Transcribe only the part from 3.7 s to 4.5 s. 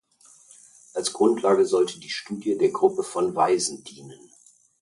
dienen.